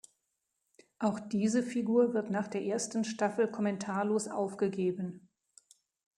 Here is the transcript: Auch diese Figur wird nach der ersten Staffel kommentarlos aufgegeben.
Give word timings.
Auch 0.97 1.19
diese 1.19 1.61
Figur 1.61 2.15
wird 2.15 2.31
nach 2.31 2.47
der 2.47 2.63
ersten 2.65 3.03
Staffel 3.03 3.47
kommentarlos 3.47 4.27
aufgegeben. 4.27 5.29